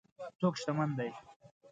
څوک 0.39 0.53
شتمن 0.59 0.89
دی. 0.97 1.09